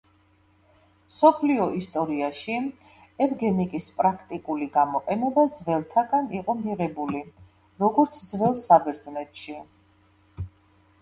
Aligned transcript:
მსოფლიო 1.09 1.67
ისტორიაში 1.79 2.55
ევგენიკის 3.27 3.91
პრაქტიკული 3.99 4.69
გამოყენება 4.79 5.45
ძველთაგან 5.61 6.33
იყო 6.41 6.59
მიღებული, 6.65 7.25
როგორც 7.87 8.25
ძველ 8.35 8.61
საბერძნეთში. 8.67 9.59